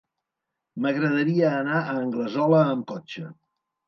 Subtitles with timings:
[0.85, 3.27] M'agradaria anar a Anglesola amb cotxe.